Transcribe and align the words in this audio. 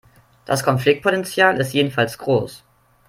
Das 0.45 0.63
Konfliktpotenzial 0.63 1.57
ist 1.59 1.73
jedenfalls 1.73 2.17
groß. 2.17 2.63